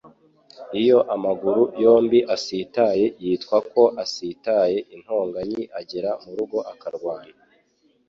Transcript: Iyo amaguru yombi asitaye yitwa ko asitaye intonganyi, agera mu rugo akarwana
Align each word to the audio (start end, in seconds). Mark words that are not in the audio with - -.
Iyo 0.79 0.97
amaguru 1.15 1.61
yombi 1.83 2.19
asitaye 2.35 3.05
yitwa 3.23 3.57
ko 3.71 3.81
asitaye 4.03 4.77
intonganyi, 4.95 5.61
agera 5.79 6.09
mu 6.23 6.31
rugo 6.37 6.57
akarwana 6.71 7.35